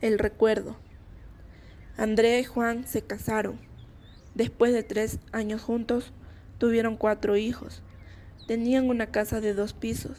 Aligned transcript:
El 0.00 0.20
recuerdo. 0.20 0.76
Andrea 1.96 2.38
y 2.38 2.44
Juan 2.44 2.86
se 2.86 3.02
casaron. 3.02 3.58
Después 4.36 4.72
de 4.72 4.84
tres 4.84 5.18
años 5.32 5.60
juntos, 5.60 6.12
tuvieron 6.58 6.96
cuatro 6.96 7.36
hijos. 7.36 7.82
Tenían 8.46 8.88
una 8.88 9.06
casa 9.08 9.40
de 9.40 9.54
dos 9.54 9.72
pisos. 9.72 10.18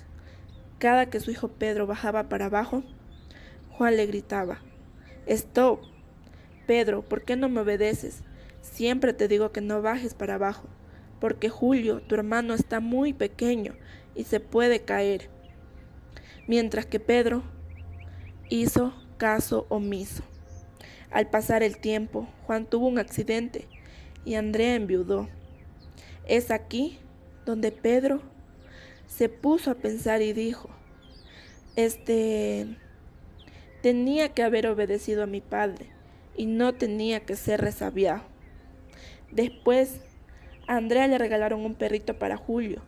Cada 0.79 1.05
que 1.05 1.21
su 1.21 1.31
hijo 1.31 1.47
Pedro 1.47 1.88
bajaba 1.88 2.28
para 2.28 2.47
abajo, 2.47 2.84
Juan 3.71 3.96
le 3.96 4.05
gritaba, 4.05 4.60
¡Stop! 5.27 5.80
Pedro, 6.68 7.02
¿por 7.02 7.23
qué 7.23 7.38
no 7.38 7.48
me 7.48 7.61
obedeces? 7.61 8.23
Siempre 8.61 9.14
te 9.14 9.30
digo 9.30 9.54
que 9.54 9.61
no 9.61 9.82
bajes 9.82 10.14
para 10.14 10.36
abajo, 10.36 10.68
porque 11.21 11.48
Julio, 11.48 12.02
tu 12.02 12.16
hermano, 12.16 12.54
está 12.54 12.82
muy 12.82 13.14
pequeño 13.14 13.75
y 14.14 14.25
se 14.25 14.41
puede 14.41 14.82
caer. 14.82 15.30
Mientras 16.48 16.86
que 16.86 17.00
Pedro 17.00 17.43
hizo 18.50 18.93
caso 19.20 19.67
omiso. 19.70 20.23
Al 21.12 21.30
pasar 21.30 21.62
el 21.62 21.77
tiempo, 21.77 22.27
Juan 22.48 22.66
tuvo 22.66 22.88
un 22.88 22.98
accidente 22.98 23.67
y 24.25 24.34
Andrea 24.34 24.73
enviudó. 24.73 25.30
Es 26.25 26.49
aquí 26.49 26.98
donde 27.45 27.71
Pedro 27.71 28.21
se 29.05 29.30
puso 29.30 29.70
a 29.70 29.75
pensar 29.75 30.23
y 30.23 30.34
dijo, 30.34 30.70
este, 31.75 32.67
tenía 33.81 34.30
que 34.30 34.44
haber 34.44 34.67
obedecido 34.67 35.23
a 35.23 35.27
mi 35.27 35.41
padre 35.41 35.88
y 36.36 36.45
no 36.45 36.73
tenía 36.73 37.20
que 37.22 37.36
ser 37.36 37.61
resabiado. 37.61 38.22
Después, 39.31 40.02
a 40.67 40.77
Andrea 40.77 41.08
le 41.08 41.17
regalaron 41.17 41.66
un 41.66 41.75
perrito 41.75 42.17
para 42.17 42.38
Julio. 42.38 42.81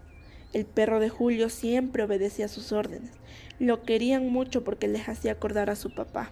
El 0.54 0.66
perro 0.66 1.00
de 1.00 1.10
Julio 1.10 1.50
siempre 1.50 2.04
obedecía 2.04 2.48
sus 2.48 2.72
órdenes. 2.72 3.12
Lo 3.60 3.84
querían 3.84 4.30
mucho 4.30 4.64
porque 4.64 4.88
les 4.88 5.08
hacía 5.08 5.32
acordar 5.32 5.70
a 5.70 5.76
su 5.76 5.94
papá. 5.94 6.32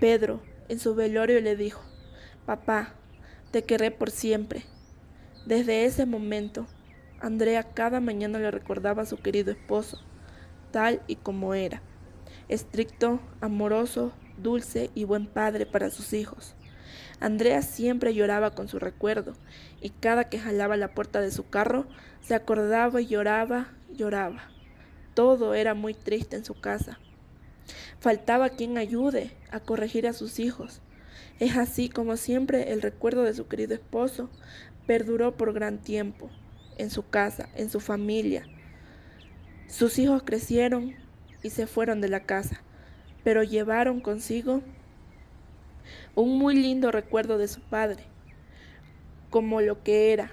Pedro, 0.00 0.40
en 0.68 0.78
su 0.78 0.94
velorio, 0.94 1.40
le 1.40 1.56
dijo, 1.56 1.82
Papá, 2.46 2.94
te 3.50 3.64
querré 3.64 3.90
por 3.90 4.10
siempre. 4.10 4.64
Desde 5.46 5.84
ese 5.84 6.06
momento, 6.06 6.66
Andrea 7.20 7.62
cada 7.62 8.00
mañana 8.00 8.38
le 8.38 8.50
recordaba 8.50 9.02
a 9.02 9.06
su 9.06 9.16
querido 9.16 9.50
esposo, 9.52 10.00
tal 10.70 11.02
y 11.06 11.16
como 11.16 11.54
era, 11.54 11.82
estricto, 12.48 13.20
amoroso, 13.40 14.12
dulce 14.38 14.90
y 14.94 15.04
buen 15.04 15.26
padre 15.26 15.66
para 15.66 15.90
sus 15.90 16.12
hijos. 16.12 16.54
Andrea 17.20 17.62
siempre 17.62 18.14
lloraba 18.14 18.50
con 18.50 18.68
su 18.68 18.78
recuerdo, 18.78 19.34
y 19.80 19.90
cada 19.90 20.28
que 20.28 20.38
jalaba 20.38 20.76
la 20.76 20.94
puerta 20.94 21.20
de 21.20 21.30
su 21.30 21.48
carro, 21.48 21.86
se 22.20 22.34
acordaba 22.34 23.00
y 23.00 23.06
lloraba, 23.06 23.68
lloraba. 23.94 24.50
Todo 25.14 25.54
era 25.54 25.74
muy 25.74 25.94
triste 25.94 26.36
en 26.36 26.44
su 26.44 26.54
casa. 26.54 26.98
Faltaba 28.00 28.50
quien 28.50 28.78
ayude 28.78 29.30
a 29.50 29.60
corregir 29.60 30.06
a 30.06 30.12
sus 30.12 30.38
hijos. 30.38 30.80
Es 31.38 31.56
así 31.56 31.88
como 31.88 32.16
siempre 32.16 32.72
el 32.72 32.82
recuerdo 32.82 33.22
de 33.22 33.34
su 33.34 33.46
querido 33.46 33.74
esposo 33.74 34.30
perduró 34.86 35.36
por 35.36 35.52
gran 35.52 35.78
tiempo 35.78 36.30
en 36.78 36.90
su 36.90 37.08
casa, 37.08 37.48
en 37.54 37.70
su 37.70 37.80
familia. 37.80 38.44
Sus 39.68 39.98
hijos 39.98 40.22
crecieron 40.24 40.94
y 41.42 41.50
se 41.50 41.66
fueron 41.66 42.00
de 42.00 42.08
la 42.08 42.24
casa, 42.24 42.62
pero 43.24 43.42
llevaron 43.42 44.00
consigo 44.00 44.62
un 46.14 46.38
muy 46.38 46.54
lindo 46.54 46.90
recuerdo 46.90 47.38
de 47.38 47.48
su 47.48 47.60
padre, 47.60 48.04
como 49.30 49.60
lo 49.60 49.82
que 49.82 50.12
era, 50.12 50.32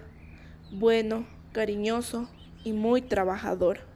bueno, 0.72 1.26
cariñoso 1.52 2.30
y 2.64 2.74
muy 2.74 3.02
trabajador. 3.02 3.89